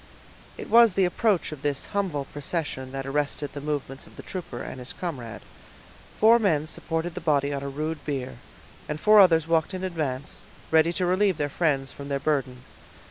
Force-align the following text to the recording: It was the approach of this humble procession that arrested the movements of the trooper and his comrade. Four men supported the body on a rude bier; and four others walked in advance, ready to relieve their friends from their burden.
It 0.57 0.67
was 0.67 0.95
the 0.95 1.05
approach 1.05 1.51
of 1.51 1.61
this 1.61 1.85
humble 1.93 2.25
procession 2.25 2.91
that 2.91 3.05
arrested 3.05 3.53
the 3.53 3.61
movements 3.61 4.07
of 4.07 4.15
the 4.15 4.23
trooper 4.23 4.63
and 4.63 4.79
his 4.79 4.93
comrade. 4.93 5.43
Four 6.19 6.39
men 6.39 6.67
supported 6.67 7.13
the 7.13 7.21
body 7.21 7.53
on 7.53 7.61
a 7.61 7.69
rude 7.69 8.03
bier; 8.03 8.37
and 8.89 8.99
four 8.99 9.19
others 9.19 9.47
walked 9.47 9.75
in 9.75 9.83
advance, 9.83 10.39
ready 10.71 10.91
to 10.93 11.05
relieve 11.05 11.37
their 11.37 11.49
friends 11.49 11.91
from 11.91 12.07
their 12.09 12.19
burden. 12.19 12.63